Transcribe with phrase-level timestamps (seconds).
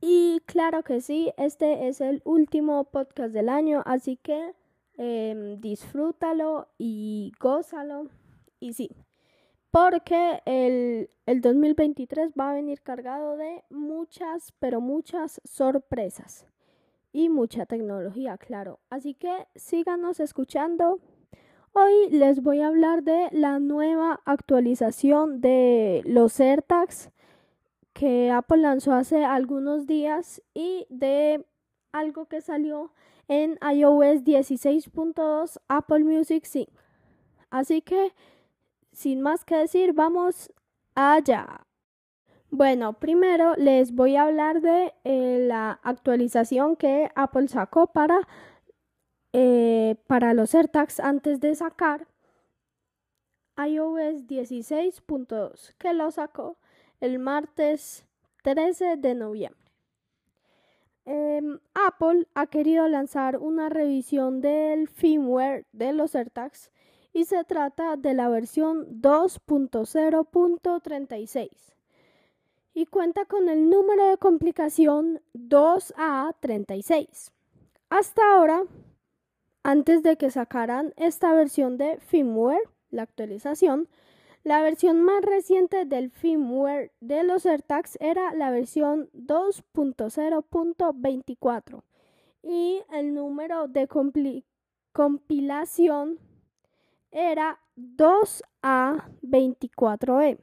[0.00, 4.54] Y claro que sí, este es el último podcast del año, así que
[4.96, 8.08] eh, disfrútalo y gózalo.
[8.60, 8.90] Y sí,
[9.70, 16.46] porque el, el 2023 va a venir cargado de muchas, pero muchas sorpresas
[17.12, 18.80] y mucha tecnología, claro.
[18.88, 21.00] Así que síganos escuchando.
[21.72, 27.10] Hoy les voy a hablar de la nueva actualización de los AirTags
[27.92, 31.46] que Apple lanzó hace algunos días y de
[31.92, 32.92] algo que salió
[33.28, 36.68] en iOS 16.2 Apple Music Sync.
[37.50, 38.12] Así que,
[38.92, 40.52] sin más que decir, vamos
[40.94, 41.66] allá.
[42.50, 48.26] Bueno, primero les voy a hablar de eh, la actualización que Apple sacó para,
[49.32, 52.08] eh, para los AirTags antes de sacar
[53.56, 56.56] iOS 16.2, que lo sacó
[57.00, 58.06] el martes
[58.42, 59.60] 13 de noviembre.
[61.06, 66.70] Em, Apple ha querido lanzar una revisión del firmware de los AirTags
[67.12, 71.74] y se trata de la versión 2.0.36
[72.74, 77.32] y cuenta con el número de complicación 2A36.
[77.88, 78.62] Hasta ahora,
[79.62, 83.88] antes de que sacaran esta versión de firmware, la actualización,
[84.42, 91.82] la versión más reciente del firmware de los AirTags era la versión 2.0.24
[92.42, 93.86] y el número de
[94.92, 96.18] compilación
[97.10, 100.38] era 2A24E.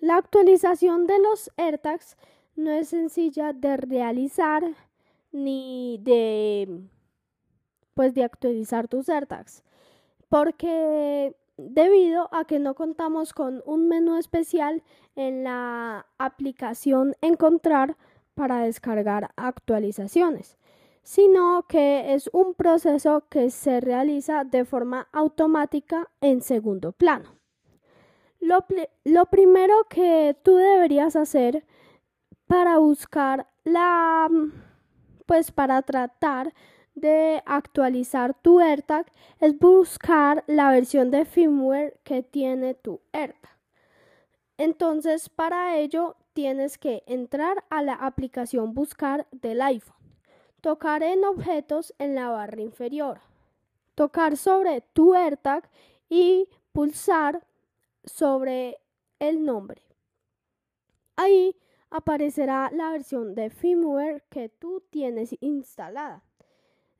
[0.00, 2.16] La actualización de los AirTags
[2.54, 4.62] no es sencilla de realizar
[5.32, 6.84] ni de
[7.94, 9.64] pues de actualizar tus AirTags
[10.28, 14.82] porque debido a que no contamos con un menú especial
[15.16, 17.96] en la aplicación Encontrar
[18.34, 20.56] para descargar actualizaciones,
[21.02, 27.34] sino que es un proceso que se realiza de forma automática en segundo plano.
[28.40, 28.64] Lo,
[29.04, 31.64] lo primero que tú deberías hacer
[32.46, 34.28] para buscar la,
[35.26, 36.54] pues para tratar
[36.98, 39.06] de actualizar tu AirTag
[39.40, 43.58] es buscar la versión de firmware que tiene tu AirTag.
[44.56, 49.96] Entonces, para ello tienes que entrar a la aplicación Buscar del iPhone,
[50.60, 53.20] tocar en Objetos en la barra inferior,
[53.94, 55.68] tocar sobre tu AirTag
[56.08, 57.46] y pulsar
[58.04, 58.78] sobre
[59.18, 59.82] el nombre.
[61.16, 61.56] Ahí
[61.90, 66.22] aparecerá la versión de firmware que tú tienes instalada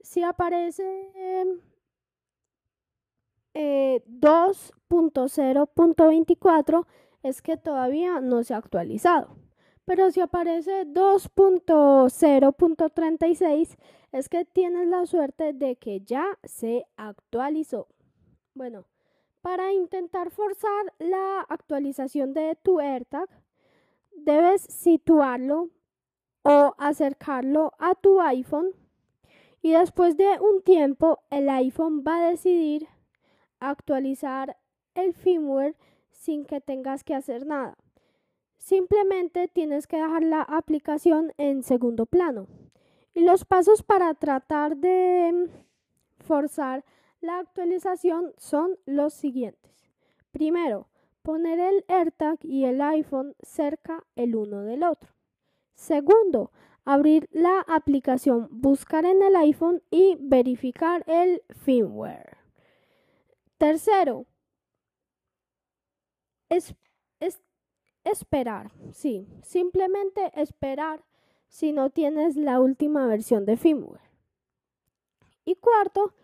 [0.00, 0.84] si aparece
[3.54, 6.86] eh, 2.0.24
[7.22, 9.36] es que todavía no se ha actualizado.
[9.84, 13.76] Pero si aparece 2.0.36
[14.12, 17.88] es que tienes la suerte de que ya se actualizó.
[18.54, 18.84] Bueno,
[19.40, 23.28] para intentar forzar la actualización de tu AirTag,
[24.12, 25.70] debes situarlo
[26.42, 28.72] o acercarlo a tu iPhone
[29.62, 32.88] y después de un tiempo el iPhone va a decidir
[33.60, 34.56] actualizar
[34.94, 35.76] el firmware
[36.10, 37.76] sin que tengas que hacer nada.
[38.58, 42.46] Simplemente tienes que dejar la aplicación en segundo plano.
[43.14, 45.48] Y los pasos para tratar de
[46.18, 46.84] forzar
[47.20, 49.72] la actualización son los siguientes.
[50.30, 50.88] Primero,
[51.22, 55.10] poner el AirTag y el iPhone cerca el uno del otro.
[55.74, 56.52] Segundo,
[56.88, 62.38] abrir la aplicación, buscar en el iPhone y verificar el firmware.
[63.58, 64.24] Tercero,
[66.48, 66.74] es,
[68.04, 71.04] esperar, sí, simplemente esperar
[71.48, 74.08] si no tienes la última versión de firmware.
[75.44, 76.14] Y cuarto,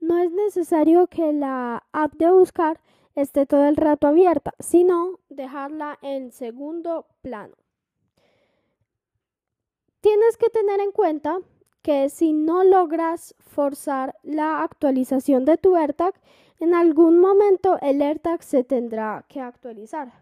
[0.00, 2.78] no es necesario que la app de buscar
[3.14, 7.59] esté todo el rato abierta, sino dejarla en segundo plano.
[10.30, 11.40] Tienes que tener en cuenta
[11.82, 16.14] que si no logras forzar la actualización de tu AirTag,
[16.60, 20.12] en algún momento el AirTag se tendrá que actualizar.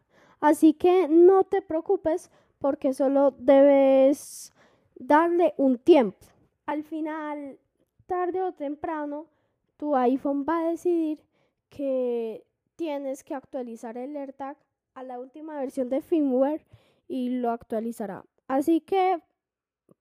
[0.41, 4.55] Así que no te preocupes porque solo debes
[4.95, 6.17] darle un tiempo.
[6.65, 7.59] Al final,
[8.07, 9.27] tarde o temprano,
[9.77, 11.23] tu iPhone va a decidir
[11.69, 12.47] que
[12.77, 14.57] tienes que actualizar el AirTag
[14.95, 16.65] a la última versión de firmware
[17.09, 18.25] y lo actualizará.
[18.47, 19.21] Así que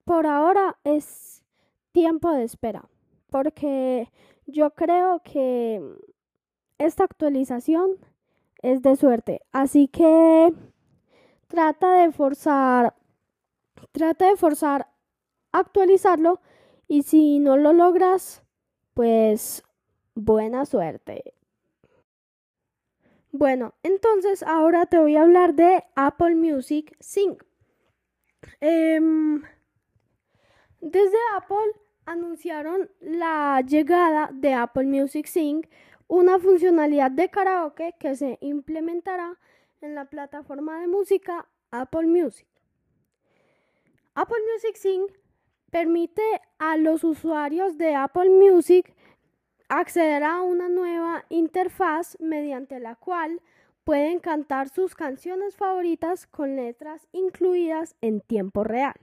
[0.07, 1.43] por ahora es
[1.91, 2.89] tiempo de espera,
[3.29, 4.09] porque
[4.45, 5.81] yo creo que
[6.77, 7.97] esta actualización
[8.61, 9.41] es de suerte.
[9.51, 10.53] Así que
[11.47, 12.95] trata de forzar
[13.91, 14.87] trata de forzar
[15.51, 16.39] actualizarlo
[16.87, 18.43] y si no lo logras,
[18.93, 19.61] pues
[20.15, 21.33] buena suerte.
[23.33, 27.43] Bueno, entonces ahora te voy a hablar de Apple Music Sync.
[28.61, 29.43] Em,
[30.81, 31.73] desde Apple
[32.05, 35.67] anunciaron la llegada de Apple Music Sync,
[36.07, 39.37] una funcionalidad de karaoke que se implementará
[39.81, 42.47] en la plataforma de música Apple Music.
[44.15, 45.11] Apple Music Sync
[45.69, 46.23] permite
[46.59, 48.95] a los usuarios de Apple Music
[49.69, 53.41] acceder a una nueva interfaz mediante la cual
[53.83, 58.95] pueden cantar sus canciones favoritas con letras incluidas en tiempo real.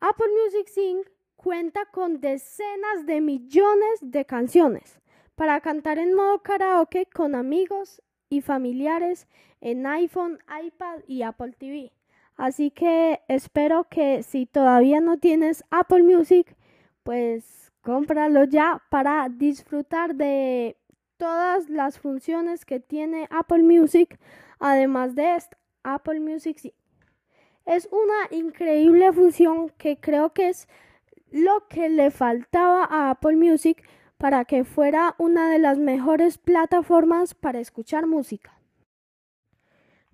[0.00, 5.00] Apple Music Sync cuenta con decenas de millones de canciones
[5.34, 8.00] para cantar en modo karaoke con amigos
[8.30, 9.26] y familiares
[9.60, 11.92] en iPhone, iPad y Apple TV.
[12.36, 16.54] Así que espero que si todavía no tienes Apple Music,
[17.02, 20.76] pues cómpralo ya para disfrutar de
[21.16, 24.16] todas las funciones que tiene Apple Music,
[24.60, 26.72] además de esto, Apple Music
[27.68, 30.66] Es una increíble función que creo que es
[31.30, 33.86] lo que le faltaba a Apple Music
[34.16, 38.58] para que fuera una de las mejores plataformas para escuchar música.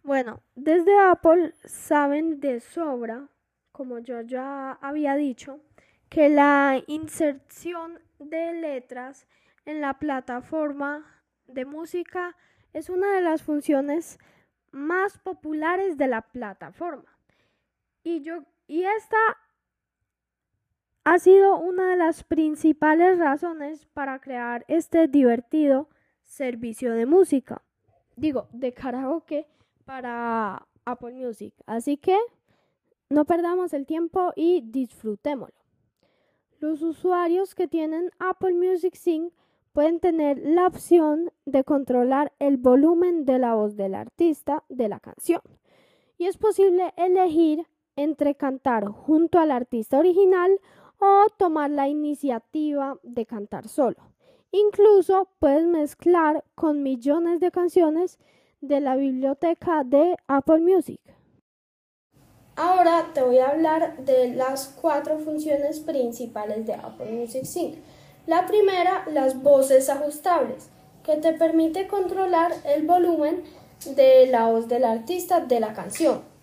[0.03, 3.29] Bueno, desde Apple saben de sobra,
[3.71, 5.61] como yo ya había dicho,
[6.09, 9.29] que la inserción de letras
[9.65, 12.37] en la plataforma de música
[12.73, 14.19] es una de las funciones
[14.73, 17.14] más populares de la plataforma.
[18.05, 19.17] Y yo y esta
[21.05, 25.89] ha sido una de las principales razones para crear este divertido
[26.23, 27.63] servicio de música.
[28.17, 29.47] Digo, de karaoke
[29.85, 31.55] para Apple Music.
[31.67, 32.19] Así que
[33.11, 35.59] no perdamos el tiempo y disfrutémoslo.
[36.59, 39.33] Los usuarios que tienen Apple Music Sync
[39.73, 45.01] pueden tener la opción de controlar el volumen de la voz del artista de la
[45.01, 45.43] canción.
[46.17, 47.67] Y es posible elegir
[47.97, 50.61] entre cantar junto al artista original
[50.99, 53.97] o tomar la iniciativa de cantar solo.
[54.51, 58.19] Incluso puedes mezclar con millones de canciones
[58.61, 61.01] de la biblioteca de Apple Music.
[62.57, 67.79] Ahora te voy a hablar de las cuatro funciones principales de Apple Music Sync.
[68.27, 70.71] La primera, las voces ajustables,
[71.03, 73.43] que te permite controlar el volumen
[73.97, 76.34] de la voz del artista de la canción.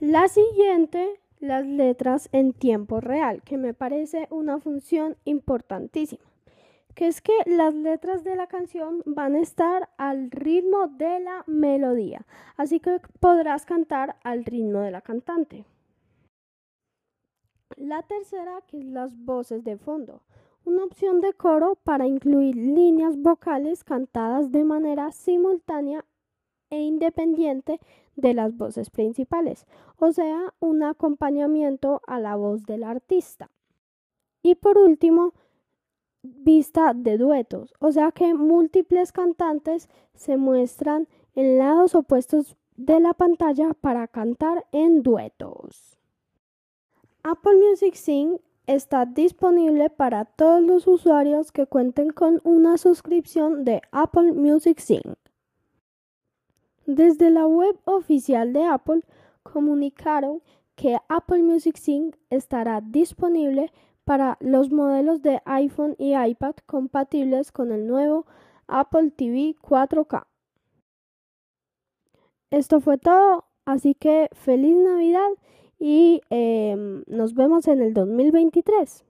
[0.00, 6.24] La siguiente, las letras en tiempo real, que me parece una función importantísima
[6.94, 11.44] que es que las letras de la canción van a estar al ritmo de la
[11.46, 12.26] melodía,
[12.56, 15.64] así que podrás cantar al ritmo de la cantante.
[17.76, 20.22] La tercera, que es las voces de fondo,
[20.64, 26.04] una opción de coro para incluir líneas vocales cantadas de manera simultánea
[26.70, 27.80] e independiente
[28.20, 33.50] de las voces principales, o sea, un acompañamiento a la voz del artista.
[34.42, 35.34] Y por último,
[36.22, 43.14] vista de duetos, o sea que múltiples cantantes se muestran en lados opuestos de la
[43.14, 45.98] pantalla para cantar en duetos.
[47.22, 53.82] Apple Music Sing está disponible para todos los usuarios que cuenten con una suscripción de
[53.90, 55.16] Apple Music Sing.
[56.92, 59.02] Desde la web oficial de Apple
[59.44, 60.42] comunicaron
[60.74, 63.70] que Apple Music Sing estará disponible
[64.04, 68.26] para los modelos de iPhone y iPad compatibles con el nuevo
[68.66, 70.26] Apple TV 4K.
[72.50, 75.30] Esto fue todo, así que feliz Navidad
[75.78, 79.04] y em, nos vemos en el 2023.